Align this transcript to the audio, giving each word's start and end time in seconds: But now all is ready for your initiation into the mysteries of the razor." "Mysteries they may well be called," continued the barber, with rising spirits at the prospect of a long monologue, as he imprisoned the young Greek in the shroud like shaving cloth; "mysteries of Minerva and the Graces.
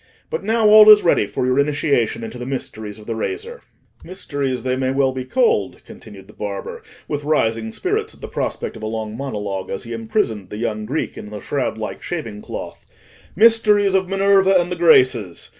But 0.31 0.43
now 0.43 0.67
all 0.67 0.89
is 0.89 1.03
ready 1.03 1.27
for 1.27 1.45
your 1.45 1.59
initiation 1.59 2.23
into 2.23 2.39
the 2.39 2.45
mysteries 2.47 2.97
of 2.97 3.05
the 3.05 3.13
razor." 3.13 3.61
"Mysteries 4.03 4.63
they 4.63 4.75
may 4.75 4.89
well 4.89 5.11
be 5.11 5.25
called," 5.25 5.83
continued 5.85 6.25
the 6.25 6.33
barber, 6.33 6.81
with 7.07 7.23
rising 7.23 7.71
spirits 7.71 8.15
at 8.15 8.19
the 8.21 8.27
prospect 8.27 8.75
of 8.75 8.81
a 8.81 8.87
long 8.87 9.15
monologue, 9.15 9.69
as 9.69 9.83
he 9.83 9.93
imprisoned 9.93 10.49
the 10.49 10.57
young 10.57 10.87
Greek 10.87 11.19
in 11.19 11.29
the 11.29 11.39
shroud 11.39 11.77
like 11.77 12.01
shaving 12.01 12.41
cloth; 12.41 12.87
"mysteries 13.35 13.93
of 13.93 14.09
Minerva 14.09 14.55
and 14.59 14.71
the 14.71 14.75
Graces. 14.75 15.49